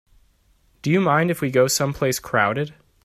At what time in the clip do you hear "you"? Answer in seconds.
0.89-0.99